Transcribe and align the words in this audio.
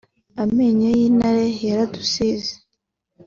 Amenyo 0.43 0.87
y’intare 0.97 1.45
yaradusize 1.67 2.53